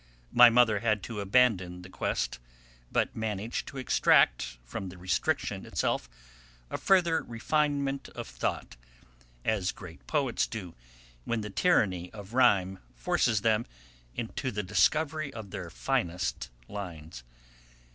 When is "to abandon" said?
1.03-1.83